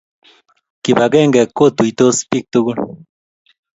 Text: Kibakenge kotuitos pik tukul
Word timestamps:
Kibakenge 0.83 1.41
kotuitos 1.57 2.17
pik 2.29 2.45
tukul 2.51 2.77